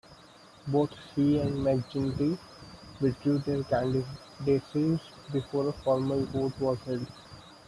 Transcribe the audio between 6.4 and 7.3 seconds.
was held.